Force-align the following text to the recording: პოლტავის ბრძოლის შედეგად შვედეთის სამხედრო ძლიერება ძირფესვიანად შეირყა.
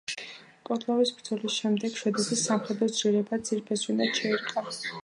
პოლტავის 0.69 1.11
ბრძოლის 1.17 1.57
შედეგად 1.57 2.01
შვედეთის 2.01 2.43
სამხედრო 2.49 2.89
ძლიერება 2.97 3.41
ძირფესვიანად 3.49 4.21
შეირყა. 4.23 4.71